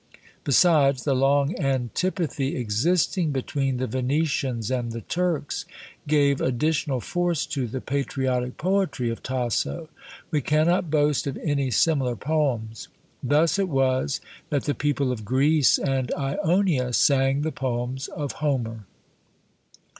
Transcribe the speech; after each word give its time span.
Besides, 0.43 1.03
the 1.03 1.13
long 1.13 1.55
antipathy 1.59 2.55
existing 2.55 3.29
between 3.31 3.77
the 3.77 3.85
Venetians 3.85 4.71
and 4.71 4.91
the 4.91 5.01
Turks 5.01 5.65
gave 6.07 6.41
additional 6.41 6.99
force 6.99 7.45
to 7.45 7.67
the 7.67 7.81
patriotic 7.81 8.57
poetry 8.57 9.11
of 9.11 9.21
Tasso. 9.21 9.89
We 10.31 10.41
cannot 10.41 10.89
boast 10.89 11.27
of 11.27 11.37
any 11.43 11.69
similar 11.69 12.15
poems. 12.15 12.87
Thus 13.21 13.59
it 13.59 13.69
was 13.69 14.21
that 14.49 14.63
the 14.63 14.73
people 14.73 15.11
of 15.11 15.23
Greece 15.23 15.77
and 15.77 16.11
Ionia 16.17 16.93
sang 16.93 17.43
the 17.43 17.51
poems 17.51 18.07
of 18.07 18.31
Homer. 18.41 18.87